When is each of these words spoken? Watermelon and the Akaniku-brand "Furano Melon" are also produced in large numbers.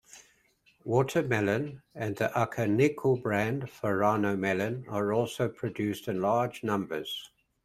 Watermelon 0.83 1.83
and 1.93 2.15
the 2.15 2.29
Akaniku-brand 2.35 3.65
"Furano 3.65 4.35
Melon" 4.35 4.83
are 4.89 5.13
also 5.13 5.47
produced 5.47 6.07
in 6.07 6.23
large 6.23 6.63
numbers. 6.63 7.29